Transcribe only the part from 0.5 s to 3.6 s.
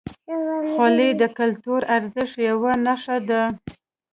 خولۍ د کلتوري ارزښت یوه نښه ده.